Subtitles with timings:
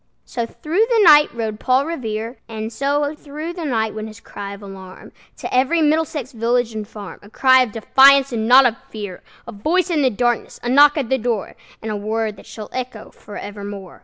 [0.25, 4.53] So through the night rode Paul Revere; And so through the night went his cry
[4.55, 8.75] of alarm To every Middlesex village and farm, A cry of defiance and not of
[8.89, 12.47] fear, A voice in the darkness, a knock at the door, And a word that
[12.47, 13.99] shall echo forevermore!